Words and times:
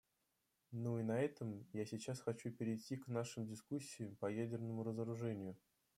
Ну 0.71 0.97
и 0.97 1.03
на 1.03 1.21
этом 1.21 1.67
я 1.73 1.85
сейчас 1.85 2.21
хочу 2.21 2.49
перейти 2.49 2.97
к 2.97 3.07
нашим 3.07 3.45
дискуссиям 3.45 4.15
по 4.15 4.25
ядерному 4.25 4.83
разоружению. 4.83 5.55